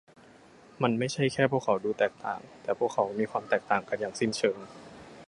[0.81, 4.57] มันไม่ใช่แค่พวกเขาดูแตกต่าง แต่พวกเขามีความแตกต่างกันอย่างสิ้นเชิง